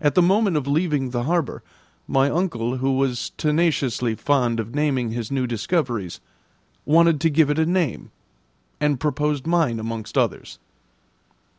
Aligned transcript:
At 0.00 0.14
the 0.14 0.22
moment 0.22 0.56
of 0.56 0.66
leaving 0.66 1.10
the 1.10 1.24
harbour, 1.24 1.62
my 2.08 2.30
uncle, 2.30 2.78
who 2.78 2.96
was 2.96 3.32
tenaciously 3.36 4.14
fond 4.14 4.58
of 4.58 4.74
naming 4.74 5.10
his 5.10 5.30
new 5.30 5.46
discoveries, 5.46 6.22
wanted 6.86 7.20
to 7.20 7.28
give 7.28 7.50
it 7.50 7.58
a 7.58 7.66
name, 7.66 8.12
and 8.80 8.98
proposed 8.98 9.46
mine 9.46 9.78
amongst 9.78 10.16
others. 10.16 10.58